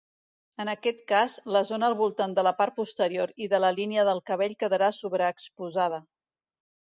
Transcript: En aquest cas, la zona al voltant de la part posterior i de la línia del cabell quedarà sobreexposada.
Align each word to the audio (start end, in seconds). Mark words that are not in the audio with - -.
En 0.63 0.69
aquest 0.71 1.01
cas, 1.09 1.33
la 1.55 1.61
zona 1.71 1.89
al 1.91 1.95
voltant 1.99 2.33
de 2.39 2.45
la 2.47 2.53
part 2.61 2.75
posterior 2.79 3.33
i 3.47 3.49
de 3.53 3.59
la 3.65 3.71
línia 3.81 4.05
del 4.07 4.21
cabell 4.31 4.57
quedarà 4.63 4.89
sobreexposada. 5.03 6.01